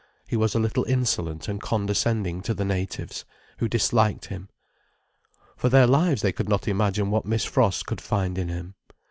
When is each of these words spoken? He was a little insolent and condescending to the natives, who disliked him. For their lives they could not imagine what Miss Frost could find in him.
He 0.27 0.35
was 0.35 0.55
a 0.55 0.59
little 0.59 0.83
insolent 0.85 1.47
and 1.47 1.61
condescending 1.61 2.41
to 2.41 2.55
the 2.55 2.65
natives, 2.65 3.23
who 3.59 3.67
disliked 3.69 4.25
him. 4.29 4.49
For 5.55 5.69
their 5.69 5.85
lives 5.85 6.23
they 6.23 6.31
could 6.31 6.49
not 6.49 6.67
imagine 6.67 7.11
what 7.11 7.27
Miss 7.27 7.45
Frost 7.45 7.85
could 7.85 8.01
find 8.01 8.39
in 8.39 8.49
him. 8.49 8.73